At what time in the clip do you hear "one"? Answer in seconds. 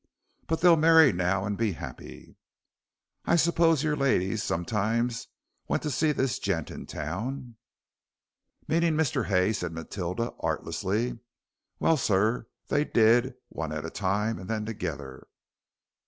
13.49-13.71